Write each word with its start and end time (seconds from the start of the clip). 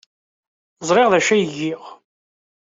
Ẓriɣ 0.87 1.07
d 1.11 1.13
acu 1.17 1.31
ay 1.33 1.43
giɣ. 1.55 1.83